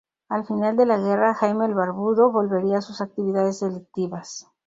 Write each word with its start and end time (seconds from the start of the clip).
Al 0.29 0.47
final 0.47 0.75
de 0.77 0.87
la 0.87 0.97
guerra, 0.97 1.35
Jaime 1.35 1.67
el 1.67 1.75
Barbudo 1.75 2.31
volvería 2.31 2.79
a 2.79 2.81
sus 2.81 3.01
actividades 3.01 3.59
delictivas. 3.59 4.47